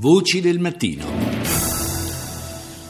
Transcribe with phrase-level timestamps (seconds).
[0.00, 1.04] Voci del mattino.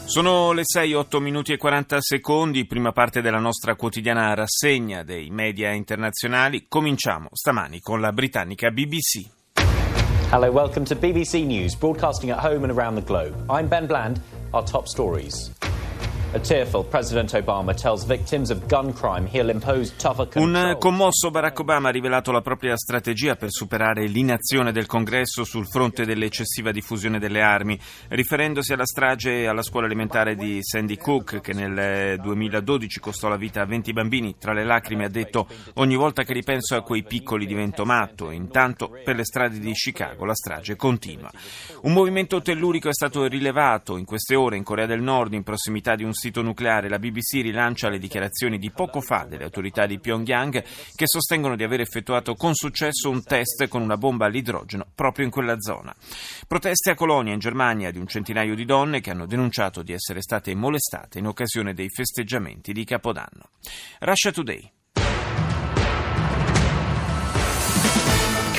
[0.05, 5.29] Sono le 6, 8 minuti e 40 secondi, prima parte della nostra quotidiana rassegna dei
[5.29, 6.67] media internazionali.
[6.69, 9.27] Cominciamo stamani con la britannica BBC.
[10.31, 13.35] Hello, welcome to BBC News, broadcasting at home and around the globe.
[13.49, 14.21] I'm Ben Bland.
[14.53, 15.51] Our top stories.
[20.39, 25.67] Un commosso Barack Obama ha rivelato la propria strategia per superare l'inazione del Congresso sul
[25.67, 31.51] fronte dell'eccessiva diffusione delle armi, riferendosi alla strage alla scuola elementare di Sandy Cook che
[31.51, 34.37] nel 2012 costò la vita a 20 bambini.
[34.37, 38.31] Tra le lacrime ha detto ogni volta che ripenso a quei piccoli divento matto.
[38.31, 41.29] Intanto per le strade di Chicago la strage continua.
[41.81, 45.95] Un movimento tellurico è stato rilevato in queste ore in Corea del Nord in prossimità
[45.95, 49.99] di un sito nucleare, la BBC rilancia le dichiarazioni di poco fa delle autorità di
[49.99, 50.63] Pyongyang
[50.95, 55.31] che sostengono di aver effettuato con successo un test con una bomba all'idrogeno proprio in
[55.31, 55.95] quella zona.
[56.47, 60.21] Proteste a Colonia, in Germania, di un centinaio di donne che hanno denunciato di essere
[60.21, 63.49] state molestate in occasione dei festeggiamenti di Capodanno.
[63.99, 64.80] Russia Today.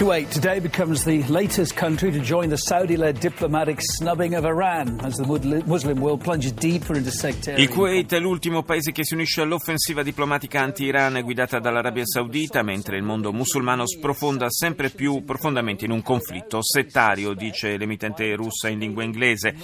[0.02, 4.98] Kuwait today becomes the latest country to join the Saudi led diplomatic snubbing of Iran
[5.04, 7.62] as the Muslim world plunges deeper into sectarian.
[7.62, 12.96] Il Kuwait è l'ultimo paese che si unisce all'offensiva diplomatica anti-Iran guidata dall'Arabia Saudita, mentre
[12.96, 18.80] il mondo musulmano sprofonda sempre più profondamente in un conflitto settario, dice l'emittente russa in
[18.80, 19.54] lingua inglese.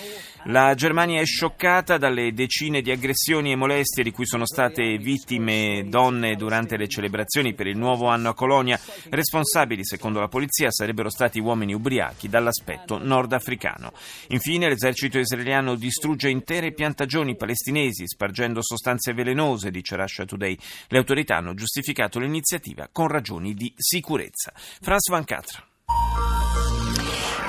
[0.51, 5.85] La Germania è scioccata dalle decine di aggressioni e molestie di cui sono state vittime
[5.89, 11.11] donne durante le celebrazioni per il nuovo anno a Colonia, responsabili, secondo la polizia, sarebbero
[11.11, 13.93] stati uomini ubriachi dall'aspetto nordafricano.
[14.29, 20.57] Infine, l'esercito israeliano distrugge intere piantagioni palestinesi, spargendo sostanze velenose, dice Russia Today.
[20.89, 24.55] Le autorità hanno giustificato l'iniziativa con ragioni di sicurezza.
[24.55, 26.48] Franz Van Catra.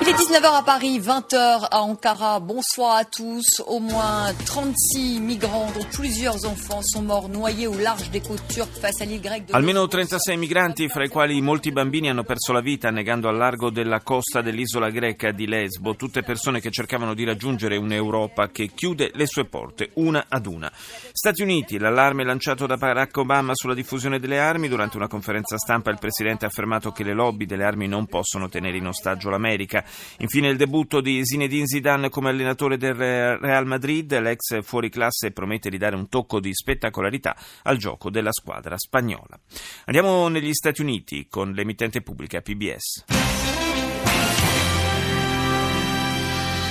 [0.02, 2.40] Il est 19h à Paris, 20h à Ankara.
[2.40, 3.62] Bonsoir à tous.
[3.66, 8.72] Au moins 36 migrants, dont plusieurs enfants, sont morts noyés au large des côtes turques
[8.80, 12.52] face à l'île grecque de Almeno 36 migranti, fra i quali molti bambini, hanno perso
[12.52, 15.94] la vita annegando al largo della costa dell'isola greca di Lesbo.
[15.96, 20.72] Tutte persone che cercavano di raggiungere un'Europa che chiude le sue porte, una ad una.
[21.12, 24.68] Stati Uniti, l'allarme lanciato da Barack Obama sulla diffusione delle armi.
[24.68, 28.48] Durante una conferenza stampa il Presidente ha affermato che le lobby delle armi non possono
[28.48, 29.84] tenere in ostaggio l'America.
[30.18, 35.78] Infine il debutto di Zinedine Zidane come allenatore del Real Madrid, l'ex fuoriclasse promette di
[35.78, 39.38] dare un tocco di spettacolarità al gioco della squadra spagnola.
[39.86, 43.04] Andiamo negli Stati Uniti con l'emittente pubblica PBS.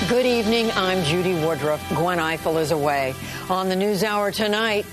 [0.09, 1.81] Good evening, I'm Judy Woodruff.
[1.93, 3.13] Gwen Eiffel is away.
[3.47, 4.85] On the News Hour tonight.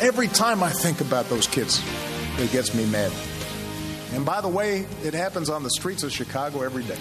[0.00, 1.82] Every time I think about those kids,
[2.38, 3.12] it gets me mad.
[4.14, 6.98] And by the way, it happens on the streets of Chicago every day.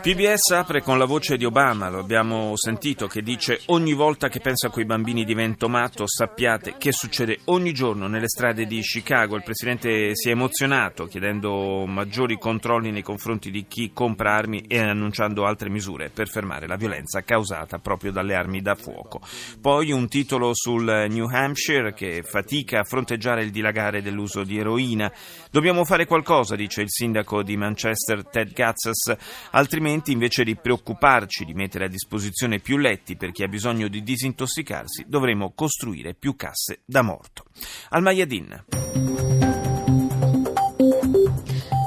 [0.00, 4.38] PBS apre con la voce di Obama, lo abbiamo sentito, che dice ogni volta che
[4.38, 9.34] penso a quei bambini divento matto, sappiate che succede ogni giorno nelle strade di Chicago.
[9.34, 14.78] Il Presidente si è emozionato chiedendo maggiori controlli nei confronti di chi compra armi e
[14.78, 19.20] annunciando altre misure per fermare la violenza causata proprio dalle armi da fuoco.
[19.60, 25.12] Poi un titolo sul New Hampshire che fatica a fronteggiare il dilagare dell'uso di eroina.
[25.50, 29.16] Dobbiamo fare qualcosa, dice il sindaco di Manchester Ted Gatzes,
[29.50, 34.03] altrimenti invece di preoccuparci di mettere a disposizione più letti per chi ha bisogno di
[34.03, 37.45] disintossicarsi, dovremo costruire più casse da morto.
[37.89, 38.63] Al Mayadin.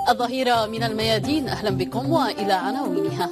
[0.08, 3.30] الظهيرة من الميادين أهلا بكم وإلى عناوينها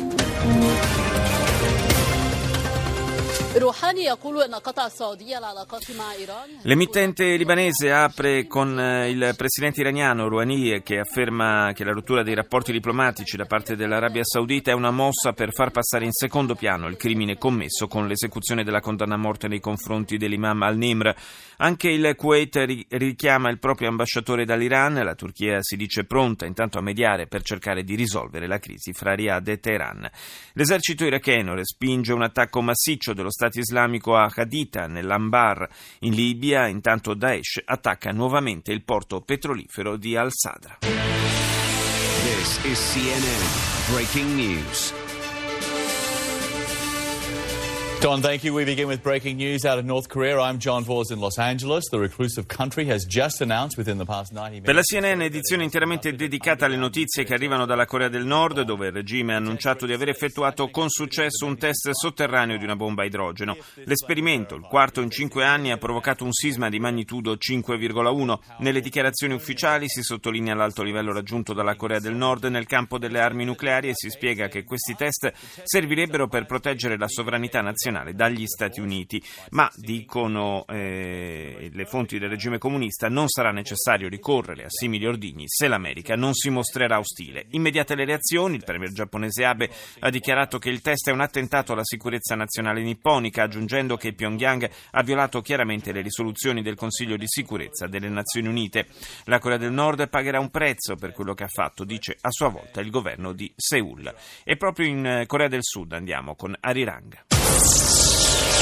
[6.61, 12.35] L'emittente libanese apre con eh, il presidente iraniano Rouhani che afferma che la rottura dei
[12.35, 16.87] rapporti diplomatici da parte dell'Arabia Saudita è una mossa per far passare in secondo piano
[16.87, 21.15] il crimine commesso con l'esecuzione della condanna a morte nei confronti dell'imam al-Nimr.
[21.57, 26.81] Anche il Kuwait richiama il proprio ambasciatore dall'Iran, la Turchia si dice pronta intanto a
[26.81, 30.09] mediare per cercare di risolvere la crisi fra Riyadh e Teheran.
[30.53, 35.67] L'esercito iracheno respinge un attacco massiccio dello Stato islamico a Haditha, nell'Ambar,
[35.99, 40.79] in Libia, intanto Daesh attacca nuovamente il porto petrolifero di Al-Sadra.
[48.01, 48.53] Don, thank you.
[48.53, 50.39] We begin with breaking news out of North Korea.
[50.39, 51.89] I'm John Vors in Los Angeles.
[51.89, 54.65] The reclusive country has just announced within the past 90 minutes.
[54.65, 58.87] Per la CNN edizione interamente dedicata alle notizie che arrivano dalla Corea del Nord, dove
[58.87, 63.01] il regime ha annunciato di aver effettuato con successo un test sotterraneo di una bomba
[63.01, 63.57] a idrogeno.
[63.83, 68.39] L'esperimento, il quarto in cinque anni, ha provocato un sisma di magnitudo 5,1.
[68.59, 73.19] Nelle dichiarazioni ufficiali si sottolinea l'alto livello raggiunto dalla Corea del Nord nel campo delle
[73.19, 75.33] armi nucleari e si spiega che questi test
[75.65, 79.21] servirebbero per proteggere la sovranità nazionale internazionale dagli Stati Uniti,
[79.51, 85.43] ma dicono eh, le fonti del regime comunista non sarà necessario ricorrere a simili ordigni
[85.47, 87.45] se l'America non si mostrerà ostile.
[87.51, 89.69] Immediate le reazioni, il premier giapponese Abe
[89.99, 94.69] ha dichiarato che il test è un attentato alla sicurezza nazionale nipponica, aggiungendo che Pyongyang
[94.91, 98.87] ha violato chiaramente le risoluzioni del Consiglio di sicurezza delle Nazioni Unite.
[99.25, 102.49] La Corea del Nord pagherà un prezzo per quello che ha fatto, dice a sua
[102.49, 104.13] volta il governo di Seoul.
[104.43, 107.78] E proprio in Corea del Sud andiamo con Arirang.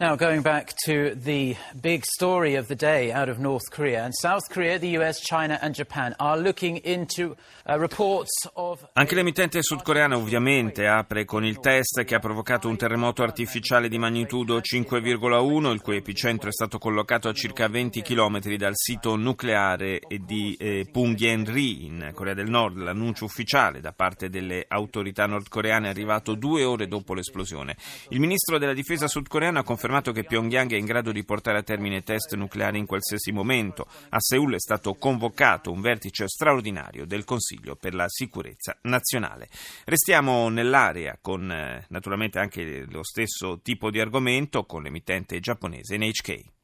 [0.00, 4.04] Now, going back to the big story of the day out of North Korea.
[4.04, 7.34] And South Korea, the US, China, and Japan are looking into
[7.68, 8.90] uh, reports of.
[8.92, 13.98] Anche l'emittente sudcoreana, ovviamente, apre con il test che ha provocato un terremoto artificiale di
[13.98, 19.98] magnitudo 5,1, il cui epicentro è stato collocato a circa 20 km dal sito nucleare
[20.06, 22.76] di eh, Punggye-ri, in Corea del Nord.
[22.76, 27.74] L'annuncio ufficiale da parte delle autorità nordcoreane è arrivato due ore dopo l'esplosione.
[28.10, 31.58] Il ministro della difesa sudcoreano ha confermato confermato che Pyongyang è in grado di portare
[31.58, 33.86] a termine test nucleari in qualsiasi momento.
[34.10, 39.48] A Seul è stato convocato un vertice straordinario del Consiglio per la sicurezza nazionale.
[39.86, 46.57] Restiamo nell'area con eh, naturalmente anche lo stesso tipo di argomento con l'emittente giapponese NHK.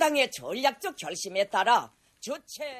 [0.00, 1.92] 조선노동당의 전략적 결심에 따라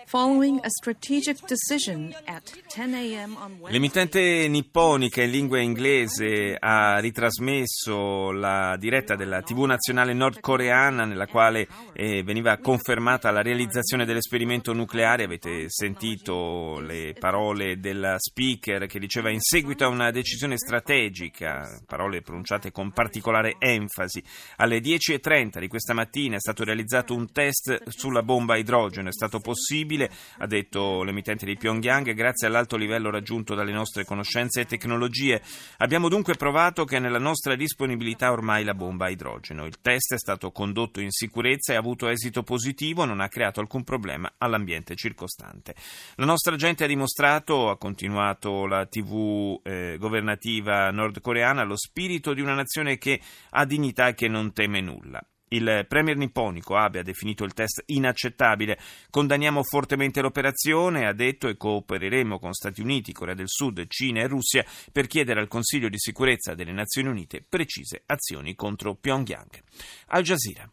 [0.05, 3.37] Following a strategic decision at 10 a.m.
[3.41, 3.73] on Wednesday.
[3.73, 11.67] L'emittente nipponica in lingua inglese ha ritrasmesso la diretta della TV nazionale nordcoreana nella quale
[11.95, 15.25] eh, veniva confermata la realizzazione dell'esperimento nucleare.
[15.25, 22.21] Avete sentito le parole del speaker che diceva in seguito a una decisione strategica, parole
[22.21, 24.23] pronunciate con particolare enfasi.
[24.57, 29.09] Alle 10.30 di questa mattina è stato realizzato un test sulla bomba a idrogeno.
[29.09, 34.05] È stato stato possibile, ha detto l'emittente di Pyongyang, grazie all'alto livello raggiunto dalle nostre
[34.05, 35.41] conoscenze e tecnologie.
[35.79, 39.65] Abbiamo dunque provato che è nella nostra disponibilità ormai la bomba a idrogeno.
[39.65, 43.61] Il test è stato condotto in sicurezza e ha avuto esito positivo, non ha creato
[43.61, 45.75] alcun problema all'ambiente circostante.
[46.17, 52.41] La nostra gente ha dimostrato, ha continuato la TV eh, governativa nordcoreana, lo spirito di
[52.41, 55.25] una nazione che ha dignità e che non teme nulla.
[55.50, 58.80] Il premier nipponico Abe ha definito il test inaccettabile.
[59.12, 64.28] Condanniamo fortemente l'operazione, ha detto, e coopereremo con Stati Uniti, Corea del Sud, Cina e
[64.28, 69.62] Russia per chiedere al Consiglio di sicurezza delle Nazioni Unite precise azioni contro Pyongyang.
[70.08, 70.70] Al Jazeera.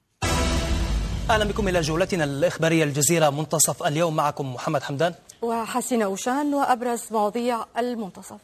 [1.30, 7.64] اهلا بكم الى جولتنا الاخباريه الجزيره منتصف اليوم معكم محمد حمدان وحسين اوشان وابرز مواضيع
[7.78, 8.40] المنتصف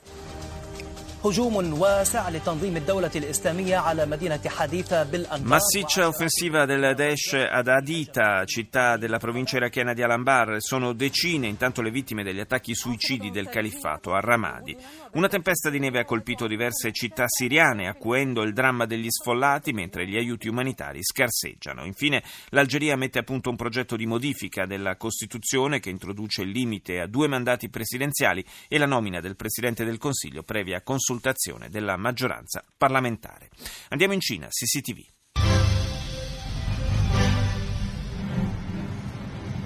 [5.44, 10.58] Massiccia offensiva del Daesh ad Adita, città della provincia irachena di Al-Anbar.
[10.58, 14.76] Sono decine intanto le vittime degli attacchi suicidi del califfato a Ramadi.
[15.14, 20.06] Una tempesta di neve ha colpito diverse città siriane, acuendo il dramma degli sfollati mentre
[20.06, 21.86] gli aiuti umanitari scarseggiano.
[21.86, 27.00] Infine, l'Algeria mette a punto un progetto di modifica della Costituzione che introduce il limite
[27.00, 31.99] a due mandati presidenziali e la nomina del Presidente del Consiglio previa consultazione consultazione della
[31.99, 33.51] maggioranza parlamentare.
[33.91, 35.05] Andiamo in Cina, CCTV.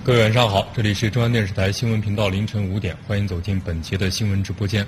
[0.02, 4.84] 各位晚上好，这里是中央电视台新闻频道，凌晨五点，欢迎走进本节的新闻直播间。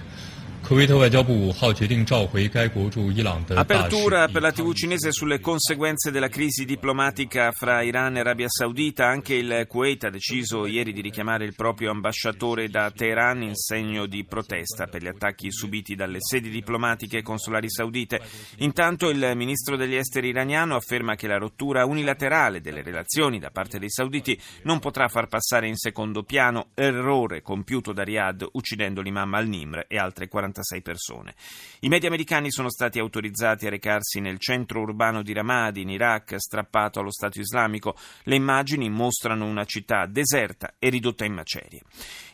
[3.59, 9.07] Apertura per la TV cinese sulle conseguenze della crisi diplomatica fra Iran e Arabia Saudita.
[9.07, 14.05] Anche il Kuwait ha deciso ieri di richiamare il proprio ambasciatore da Teheran in segno
[14.05, 18.21] di protesta per gli attacchi subiti dalle sedi diplomatiche e consolari saudite.
[18.57, 23.79] Intanto il ministro degli esteri iraniano afferma che la rottura unilaterale delle relazioni da parte
[23.79, 29.33] dei sauditi non potrà far passare in secondo piano errore compiuto da Riyadh uccidendo l'imam
[29.33, 31.36] al-Nimr e altre 40 46 persone.
[31.82, 36.36] I media americani sono stati autorizzati a recarsi nel centro urbano di Ramadi, in Iraq,
[36.38, 37.96] strappato allo Stato islamico.
[38.24, 41.82] Le immagini mostrano una città deserta e ridotta in macerie.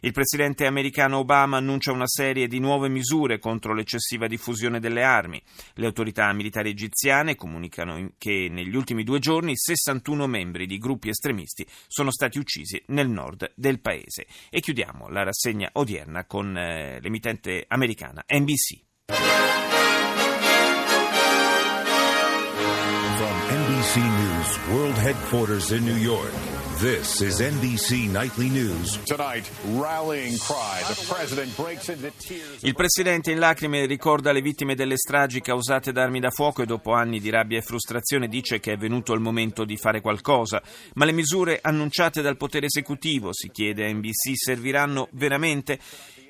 [0.01, 5.41] Il presidente americano Obama annuncia una serie di nuove misure contro l'eccessiva diffusione delle armi.
[5.73, 11.65] Le autorità militari egiziane comunicano che negli ultimi due giorni 61 membri di gruppi estremisti
[11.87, 14.27] sono stati uccisi nel nord del paese.
[14.49, 17.65] E chiudiamo la rassegna odierna con eh, l'emittente
[18.05, 18.83] americana NBC.
[23.17, 26.31] From NBC News World Headquarters in New York.
[26.79, 28.99] This is NBC Nightly News.
[29.05, 30.81] Tonight, rallying cry.
[30.85, 32.63] The president breaks into tears.
[32.63, 36.65] Il presidente in lacrime ricorda le vittime delle stragi causate da armi da fuoco e
[36.65, 40.61] dopo anni di rabbia e frustrazione dice che è venuto il momento di fare qualcosa.
[40.95, 45.79] Ma le misure annunciate dal potere esecutivo, si chiede a NBC, serviranno veramente?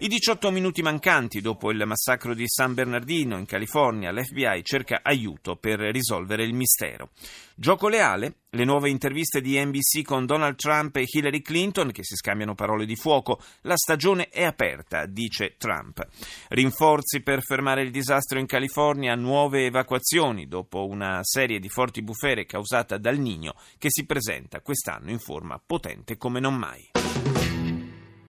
[0.06, 5.56] I 18 minuti mancanti dopo il massacro di San Bernardino in California, l'FBI cerca aiuto
[5.56, 7.10] per risolvere il mistero.
[7.56, 8.42] Gioco leale?
[8.52, 12.86] Le nuove interviste di NBC con Donald Trump e Hillary Clinton che si scambiano parole
[12.86, 13.42] di fuoco.
[13.62, 16.08] La stagione è aperta, dice Trump.
[16.50, 22.46] Rinforzi per fermare il disastro in California, nuove evacuazioni dopo una serie di forti bufere
[22.46, 26.92] causata dal Nino che si presenta quest'anno in forma potente come non mai.